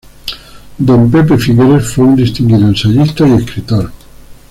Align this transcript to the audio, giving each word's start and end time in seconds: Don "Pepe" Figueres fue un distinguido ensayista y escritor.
Don 0.79 1.09
"Pepe" 1.11 1.37
Figueres 1.37 1.93
fue 1.93 2.05
un 2.05 2.15
distinguido 2.15 2.67
ensayista 2.67 3.27
y 3.27 3.33
escritor. 3.33 3.91